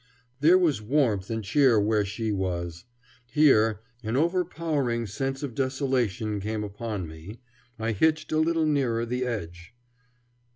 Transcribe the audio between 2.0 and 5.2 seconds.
she was. Here An overpowering